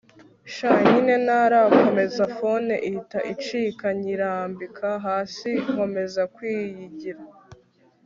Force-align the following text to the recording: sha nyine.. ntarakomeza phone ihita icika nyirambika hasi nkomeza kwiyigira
sha 0.53 0.71
nyine.. 0.87 1.13
ntarakomeza 1.25 2.23
phone 2.35 2.73
ihita 2.87 3.19
icika 3.33 3.87
nyirambika 4.01 4.89
hasi 5.05 5.49
nkomeza 5.69 6.21
kwiyigira 6.35 7.21